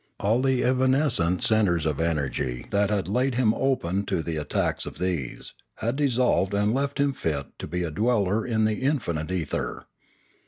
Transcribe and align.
All 0.19 0.41
the 0.41 0.63
evanescent 0.63 1.43
centres 1.43 1.85
of 1.85 1.99
energy 1.99 2.65
that 2.71 2.89
had 2.89 3.07
laid 3.07 3.35
him 3.35 3.53
open 3.53 4.03
to 4.07 4.23
the 4.23 4.35
attacks 4.37 4.87
of 4.87 4.97
these, 4.97 5.53
had 5.75 5.95
dissolved 5.95 6.55
and 6.55 6.73
left 6.73 6.97
him 6.99 7.13
fit 7.13 7.45
to 7.59 7.67
be 7.67 7.83
a 7.83 7.91
dweller 7.91 8.43
in 8.43 8.65
the 8.65 8.81
infinite 8.81 9.31
ether. 9.31 9.85